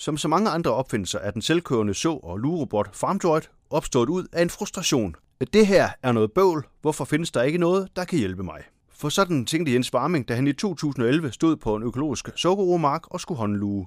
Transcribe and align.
Som 0.00 0.16
så 0.16 0.28
mange 0.28 0.50
andre 0.50 0.74
opfindelser 0.74 1.18
er 1.18 1.30
den 1.30 1.42
selvkørende 1.42 1.94
så- 1.94 2.20
og 2.22 2.38
lugerobot 2.38 2.96
FarmDroid 2.96 3.42
opstået 3.70 4.08
ud 4.08 4.26
af 4.32 4.42
en 4.42 4.50
frustration. 4.50 5.16
Det 5.52 5.66
her 5.66 5.88
er 6.02 6.12
noget 6.12 6.32
bøvl, 6.32 6.66
hvorfor 6.80 7.04
findes 7.04 7.30
der 7.30 7.42
ikke 7.42 7.58
noget, 7.58 7.88
der 7.96 8.04
kan 8.04 8.18
hjælpe 8.18 8.42
mig? 8.42 8.62
For 8.92 9.08
sådan 9.08 9.46
tænkte 9.46 9.72
Jens 9.72 9.94
Warming, 9.94 10.28
da 10.28 10.34
han 10.34 10.46
i 10.46 10.52
2011 10.52 11.32
stod 11.32 11.56
på 11.56 11.76
en 11.76 11.82
økologisk 11.82 12.28
sukkerromark 12.36 13.02
og 13.10 13.20
skulle 13.20 13.38
håndluge. 13.38 13.86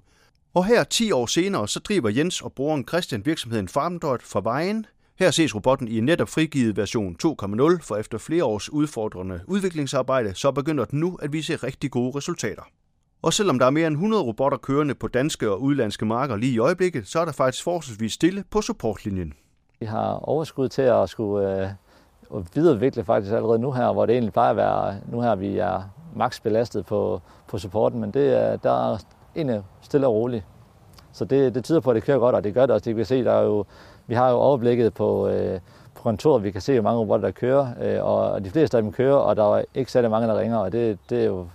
Og 0.53 0.65
her 0.65 0.83
10 0.83 1.11
år 1.11 1.25
senere, 1.25 1.67
så 1.67 1.79
driver 1.79 2.09
Jens 2.09 2.41
og 2.41 2.53
broren 2.53 2.87
Christian 2.87 3.25
virksomheden 3.25 3.67
FarmDroid 3.67 4.19
fra 4.23 4.41
vejen. 4.43 4.85
Her 5.19 5.31
ses 5.31 5.55
robotten 5.55 5.87
i 5.87 5.97
en 5.97 6.05
netop 6.05 6.29
frigivet 6.29 6.77
version 6.77 7.15
2.0, 7.25 7.81
for 7.81 7.95
efter 7.95 8.17
flere 8.17 8.43
års 8.43 8.69
udfordrende 8.69 9.41
udviklingsarbejde, 9.47 10.35
så 10.35 10.51
begynder 10.51 10.85
den 10.85 10.99
nu 10.99 11.15
at 11.21 11.33
vise 11.33 11.55
rigtig 11.55 11.91
gode 11.91 12.17
resultater. 12.17 12.63
Og 13.23 13.33
selvom 13.33 13.59
der 13.59 13.65
er 13.65 13.69
mere 13.69 13.87
end 13.87 13.95
100 13.95 14.23
robotter 14.23 14.57
kørende 14.57 14.95
på 14.95 15.07
danske 15.07 15.51
og 15.51 15.61
udlandske 15.61 16.05
marker 16.05 16.35
lige 16.35 16.53
i 16.53 16.59
øjeblikket, 16.59 17.07
så 17.07 17.19
er 17.19 17.25
der 17.25 17.31
faktisk 17.31 17.63
forholdsvis 17.63 18.13
stille 18.13 18.43
på 18.51 18.61
supportlinjen. 18.61 19.33
Vi 19.79 19.85
har 19.85 20.13
overskud 20.13 20.69
til 20.69 20.81
at 20.81 21.09
skulle 21.09 21.73
øh, 22.31 22.45
videreudvikle 22.55 23.03
faktisk 23.03 23.33
allerede 23.33 23.59
nu 23.59 23.71
her, 23.71 23.93
hvor 23.93 24.05
det 24.05 24.13
egentlig 24.13 24.33
plejer 24.33 24.49
at 24.49 24.57
være, 24.57 24.95
nu 25.11 25.21
her 25.21 25.35
vi 25.35 25.57
er 25.57 25.81
maks 26.15 26.39
belastet 26.39 26.85
på, 26.85 27.21
på 27.47 27.57
supporten, 27.57 27.99
men 27.99 28.11
det 28.11 28.41
er, 28.41 28.55
der 28.55 28.93
er 28.93 28.97
egentlig 29.35 29.63
stille 29.81 30.07
og 30.07 30.13
roligt. 30.13 30.45
Så 31.11 31.25
det, 31.25 31.55
det 31.55 31.63
tyder 31.63 31.79
på, 31.79 31.89
at 31.89 31.95
det 31.95 32.03
kører 32.03 32.19
godt, 32.19 32.35
og 32.35 32.43
det 32.43 32.53
gør 32.53 32.65
det 32.65 32.71
også. 32.71 32.85
Det 32.85 32.95
kan 32.95 33.05
se, 33.05 33.23
der 33.23 33.31
er 33.31 33.43
jo, 33.43 33.65
vi 34.07 34.15
har 34.15 34.29
jo 34.29 34.35
overblikket 34.35 34.93
på, 34.93 35.27
øh, 35.27 35.59
på 35.95 36.03
kontoret, 36.03 36.43
vi 36.43 36.51
kan 36.51 36.61
se, 36.61 36.73
hvor 36.73 36.83
mange 36.83 36.99
robotter 36.99 37.27
der 37.27 37.33
kører, 37.33 37.67
øh, 37.81 38.05
og 38.05 38.45
de 38.45 38.49
fleste 38.49 38.77
af 38.77 38.83
dem 38.83 38.91
kører, 38.91 39.15
og 39.15 39.35
der 39.35 39.55
er 39.55 39.63
ikke 39.75 39.91
særlig 39.91 40.09
mange, 40.09 40.27
der 40.27 40.39
ringer, 40.39 40.57
og 40.57 40.71
det, 40.71 40.99
det 41.09 41.21
er 41.21 41.25
jo 41.25 41.47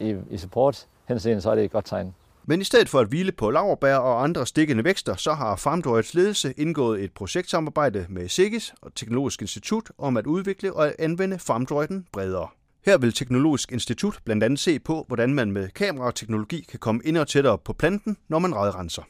i, 0.00 0.16
i 0.30 0.36
support 0.36 0.86
henseende, 1.08 1.40
så 1.40 1.50
er 1.50 1.54
det 1.54 1.64
et 1.64 1.70
godt 1.70 1.84
tegn. 1.84 2.14
Men 2.46 2.60
i 2.60 2.64
stedet 2.64 2.88
for 2.88 2.98
at 2.98 3.08
hvile 3.08 3.32
på 3.32 3.50
laverbær 3.50 3.96
og 3.96 4.22
andre 4.22 4.46
stikkende 4.46 4.84
vækster, 4.84 5.14
så 5.14 5.32
har 5.32 5.56
FarmDroids 5.56 6.14
ledelse 6.14 6.54
indgået 6.56 7.04
et 7.04 7.12
projektsamarbejde 7.12 8.06
med 8.08 8.28
SIGIS 8.28 8.74
og 8.82 8.94
Teknologisk 8.94 9.40
Institut 9.42 9.90
om 9.98 10.16
at 10.16 10.26
udvikle 10.26 10.72
og 10.72 10.92
anvende 10.98 11.38
FarmDroiden 11.38 12.06
bredere. 12.12 12.48
Her 12.86 12.98
vil 12.98 13.12
Teknologisk 13.12 13.72
Institut 13.72 14.18
blandt 14.24 14.44
andet 14.44 14.58
se 14.58 14.78
på, 14.78 15.04
hvordan 15.08 15.34
man 15.34 15.52
med 15.52 15.68
kamerateknologi 15.68 16.66
kan 16.70 16.78
komme 16.78 17.00
ind 17.04 17.16
og 17.16 17.28
tættere 17.28 17.58
på 17.58 17.72
planten, 17.72 18.16
når 18.28 18.38
man 18.38 18.54
redrenser. 18.56 19.02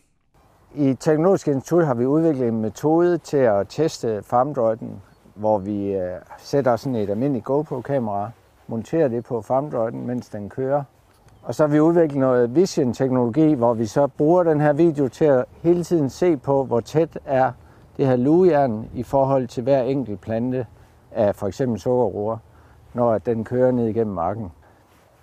I 0.75 0.95
Teknologisk 1.01 1.49
Institut 1.49 1.87
har 1.87 1.95
vi 1.95 2.07
udviklet 2.07 2.49
en 2.49 2.61
metode 2.61 3.19
til 3.19 3.37
at 3.37 3.67
teste 3.69 4.23
FarmDroiden, 4.23 5.03
hvor 5.35 5.59
vi 5.59 5.93
øh, 5.93 6.21
sætter 6.39 6.77
sådan 6.77 6.97
et 6.97 7.11
almindeligt 7.11 7.45
GoPro-kamera, 7.45 8.31
monterer 8.69 9.09
det 9.09 9.25
på 9.25 9.43
FarmDroiden, 9.43 10.07
mens 10.07 10.29
den 10.29 10.51
kører, 10.51 10.83
og 11.45 11.55
så 11.55 11.63
har 11.63 11.69
vi 11.69 11.81
udviklet 11.81 12.21
noget 12.21 12.55
vision-teknologi, 12.55 13.53
hvor 13.53 13.75
vi 13.75 13.87
så 13.87 14.07
bruger 14.07 14.43
den 14.43 14.61
her 14.61 14.73
video 14.73 15.09
til 15.09 15.25
at 15.25 15.45
hele 15.63 15.85
tiden 15.85 16.11
se 16.11 16.37
på, 16.37 16.65
hvor 16.65 16.81
tæt 16.81 17.19
er 17.25 17.53
det 17.97 18.07
her 18.07 18.17
lugejern 18.17 18.89
i 18.95 19.03
forhold 19.03 19.49
til 19.49 19.63
hver 19.63 19.83
enkelt 19.83 20.21
plante 20.21 20.67
af 21.13 21.35
for 21.35 21.47
eksempel 21.47 21.81
sukkerroer, 21.81 22.37
når 22.95 23.19
den 23.19 23.45
kører 23.45 23.71
ned 23.71 23.87
igennem 23.87 24.15
marken. 24.15 24.53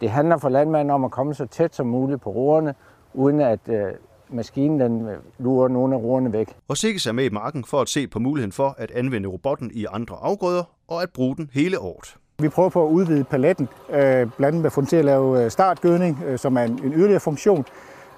Det 0.01 0.09
handler 0.09 0.37
for 0.37 0.49
landmanden 0.49 0.89
om 0.89 1.03
at 1.03 1.11
komme 1.11 1.33
så 1.33 1.45
tæt 1.45 1.75
som 1.75 1.87
muligt 1.87 2.21
på 2.21 2.29
roerne, 2.29 2.75
uden 3.13 3.41
at 3.41 3.59
øh, 3.69 3.91
maskinen 4.29 4.79
den 4.79 5.07
øh, 5.07 5.17
lurer 5.39 5.67
nogle 5.67 5.95
af 5.95 5.99
roerne 5.99 6.33
væk. 6.33 6.55
Og 6.67 6.77
sikke 6.77 7.09
er 7.09 7.11
med 7.11 7.23
i 7.23 7.29
marken 7.29 7.63
for 7.63 7.81
at 7.81 7.89
se 7.89 8.07
på 8.07 8.19
muligheden 8.19 8.51
for 8.51 8.75
at 8.77 8.91
anvende 8.91 9.29
robotten 9.29 9.71
i 9.73 9.85
andre 9.91 10.15
afgrøder 10.21 10.63
og 10.87 11.03
at 11.03 11.09
bruge 11.13 11.35
den 11.35 11.49
hele 11.53 11.79
året. 11.79 12.15
Vi 12.41 12.49
prøver 12.49 12.69
på 12.69 12.85
at 12.85 12.89
udvide 12.89 13.23
paletten, 13.23 13.69
øh, 13.89 13.99
blandt 14.37 14.41
andet 14.41 14.61
med 14.77 14.85
til 14.85 14.95
at 14.95 15.05
lave 15.05 15.43
øh, 15.43 15.51
startgødning, 15.51 16.23
øh, 16.27 16.39
som 16.39 16.57
er 16.57 16.61
en, 16.61 16.79
en 16.83 16.93
yderligere 16.93 17.19
funktion. 17.19 17.65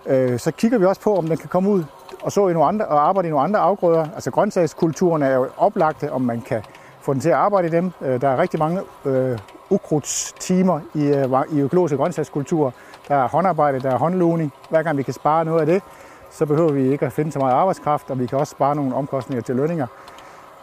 Øh, 0.06 0.40
så 0.40 0.52
kigger 0.52 0.78
vi 0.78 0.86
også 0.86 1.02
på, 1.02 1.16
om 1.18 1.28
den 1.28 1.38
kan 1.38 1.50
komme 1.50 1.70
ud 1.70 1.84
og 2.22 2.32
så 2.32 2.48
i 2.48 2.54
nogle 2.54 2.68
andre, 2.68 2.86
og 2.86 3.08
arbejde 3.08 3.28
i 3.28 3.32
nogle 3.32 3.44
andre 3.44 3.60
afgrøder. 3.60 4.08
Altså 4.16 4.32
grøntsagskulturen 4.32 5.24
er 5.24 5.36
jo 5.36 5.48
oplagte, 5.58 6.12
om 6.12 6.22
man 6.22 6.42
kan 6.42 6.62
få 7.02 7.14
den 7.14 7.22
til 7.22 7.30
at 7.30 7.36
arbejde 7.36 7.68
i 7.68 7.72
dem. 7.72 7.92
Øh, 8.02 8.22
der 8.22 8.30
er 8.30 8.38
rigtig 8.38 8.60
mange 8.60 8.82
øh, 9.06 9.40
ukrudtstimer 9.70 10.80
i, 10.94 11.56
i 11.58 11.62
økologiske 11.62 11.98
grøntsagskulturer. 11.98 12.72
Der 13.08 13.16
er 13.16 13.28
håndarbejde, 13.28 13.80
der 13.80 13.92
er 13.92 13.98
håndlugning. 13.98 14.54
Hver 14.70 14.84
gang 14.84 14.98
vi 14.98 15.04
kan 15.04 15.14
spare 15.14 15.46
noget 15.46 15.60
af 15.60 15.66
det, 15.66 15.82
så 16.32 16.46
behøver 16.46 16.72
vi 16.72 16.92
ikke 16.92 17.06
at 17.06 17.12
finde 17.12 17.32
så 17.32 17.40
meget 17.40 17.54
arbejdskraft, 17.54 18.10
og 18.10 18.20
vi 18.20 18.26
kan 18.26 18.38
også 18.38 18.52
spare 18.52 18.76
nogle 18.76 18.96
omkostninger 18.96 19.44
til 19.44 19.56
lønninger. 19.56 19.88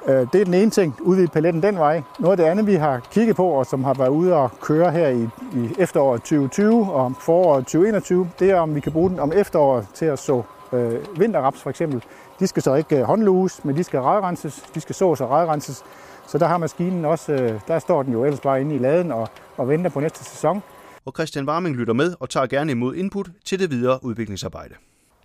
Øh, 0.06 0.26
det 0.32 0.40
er 0.40 0.44
den 0.44 0.54
ene 0.54 0.70
ting, 0.70 0.96
udvide 1.00 1.28
paletten 1.28 1.62
den 1.62 1.78
vej. 1.78 2.02
Noget 2.18 2.32
af 2.32 2.36
det 2.36 2.44
andet, 2.44 2.66
vi 2.66 2.74
har 2.74 3.00
kigget 3.12 3.36
på, 3.36 3.46
og 3.46 3.66
som 3.66 3.84
har 3.84 3.94
været 3.94 4.08
ude 4.08 4.34
og 4.34 4.50
køre 4.60 4.92
her 4.92 5.08
i, 5.08 5.22
i 5.54 5.70
efteråret 5.78 6.20
2020 6.20 6.92
og 6.92 7.12
foråret 7.20 7.64
2021, 7.64 8.30
det 8.38 8.50
er, 8.50 8.60
om 8.60 8.74
vi 8.74 8.80
kan 8.80 8.92
bruge 8.92 9.10
den 9.10 9.20
om 9.20 9.32
efteråret 9.32 9.86
til 9.94 10.04
at 10.06 10.18
så 10.18 10.42
øh, 10.72 11.18
vinterraps 11.18 11.62
for 11.62 11.70
eksempel. 11.70 12.02
De 12.40 12.46
skal 12.46 12.62
så 12.62 12.74
ikke 12.74 12.96
øh, 12.98 13.02
håndluges, 13.02 13.64
men 13.64 13.76
de 13.76 13.84
skal 13.84 14.00
redrenses, 14.00 14.64
de 14.74 14.80
skal 14.80 14.94
sås 14.94 15.20
og 15.20 15.30
redrenses. 15.30 15.84
Så 16.26 16.38
der 16.38 16.46
har 16.46 16.58
maskinen 16.58 17.04
også, 17.04 17.32
øh, 17.32 17.60
der 17.68 17.78
står 17.78 18.02
den 18.02 18.12
jo 18.12 18.24
ellers 18.24 18.40
bare 18.40 18.60
inde 18.60 18.74
i 18.74 18.78
laden 18.78 19.12
og, 19.12 19.28
og 19.56 19.68
venter 19.68 19.90
på 19.90 20.00
næste 20.00 20.24
sæson. 20.24 20.62
Og 21.04 21.12
Christian 21.12 21.48
Warming 21.48 21.76
lytter 21.76 21.94
med 21.94 22.14
og 22.20 22.30
tager 22.30 22.46
gerne 22.46 22.72
imod 22.72 22.94
input 22.94 23.30
til 23.44 23.58
det 23.58 23.70
videre 23.70 24.04
udviklingsarbejde. 24.04 24.74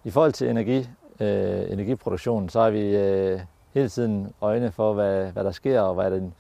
I 0.04 0.12
forhold 0.12 0.34
til 0.34 0.50
energi, 0.50 0.78
øh, 1.20 1.72
energiproduktion, 1.72 2.50
så 2.50 2.60
er 2.60 2.70
vi 2.70 2.96
øh, 2.96 3.40
hele 3.76 3.90
tiden 3.90 4.34
øjne 4.42 4.72
for, 4.72 4.94
hvad, 4.94 5.32
hvad 5.32 5.44
der 5.44 5.52
sker, 5.52 5.82
og 5.82 5.96
hvad 5.96 6.12
den, 6.12 6.34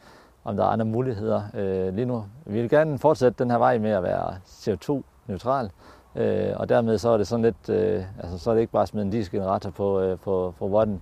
om 0.43 0.55
der 0.55 0.63
er 0.63 0.67
andre 0.67 0.85
muligheder 0.85 1.41
øh, 1.53 1.93
lige 1.93 2.05
nu. 2.05 2.25
Vi 2.45 2.61
vil 2.61 2.69
gerne 2.69 2.99
fortsætte 2.99 3.43
den 3.43 3.51
her 3.51 3.57
vej 3.57 3.77
med 3.77 3.91
at 3.91 4.03
være 4.03 4.35
CO2-neutral, 4.45 5.69
øh, 6.15 6.53
og 6.55 6.69
dermed 6.69 6.97
så 6.97 7.09
er 7.09 7.17
det 7.17 7.27
sådan 7.27 7.45
lidt, 7.45 7.69
øh, 7.69 8.03
altså 8.19 8.37
så 8.37 8.49
er 8.49 8.53
det 8.53 8.61
ikke 8.61 8.73
bare 8.73 8.81
at 8.81 8.87
smide 8.87 9.05
en 9.05 9.11
dieselgenerator 9.11 9.69
på, 9.69 9.99
øh, 10.01 10.19
på, 10.19 10.53
på 10.59 10.65
robotten, 10.65 11.01